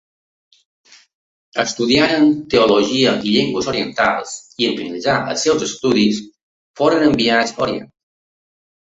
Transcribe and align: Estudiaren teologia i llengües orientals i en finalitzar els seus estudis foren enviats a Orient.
Estudiaren 1.63 2.31
teologia 2.53 3.11
i 3.31 3.33
llengües 3.35 3.67
orientals 3.73 4.31
i 4.63 4.69
en 4.69 4.73
finalitzar 4.79 5.19
els 5.35 5.45
seus 5.49 5.67
estudis 5.67 6.23
foren 6.83 7.07
enviats 7.11 7.55
a 7.59 7.63
Orient. 7.67 7.93